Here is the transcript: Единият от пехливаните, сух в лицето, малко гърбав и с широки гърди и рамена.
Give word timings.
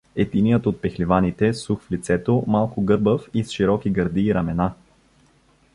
Единият 0.15 0.65
от 0.65 0.81
пехливаните, 0.81 1.53
сух 1.53 1.81
в 1.81 1.91
лицето, 1.91 2.43
малко 2.47 2.81
гърбав 2.81 3.29
и 3.33 3.43
с 3.43 3.51
широки 3.51 3.89
гърди 3.89 4.23
и 4.25 4.33
рамена. 4.33 4.73